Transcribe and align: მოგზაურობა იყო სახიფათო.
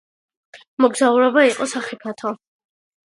მოგზაურობა 0.85 1.43
იყო 1.49 1.67
სახიფათო. 1.75 2.37